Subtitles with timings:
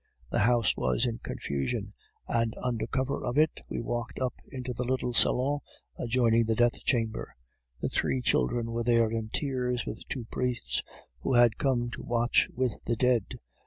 [0.31, 1.93] The house was in confusion,
[2.27, 5.59] and under cover of it we walked up into the little salon
[5.99, 7.35] adjoining the death chamber.
[7.81, 10.81] The three children were there in tears, with two priests,
[11.19, 13.35] who had come to watch with the dead.